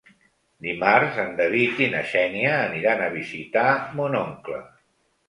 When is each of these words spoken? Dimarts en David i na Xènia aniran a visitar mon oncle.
Dimarts 0.67 1.19
en 1.23 1.27
David 1.41 1.83
i 1.87 1.89
na 1.91 1.99
Xènia 2.13 2.55
aniran 2.71 3.05
a 3.05 3.11
visitar 3.17 3.67
mon 4.01 4.19
oncle. 4.23 4.65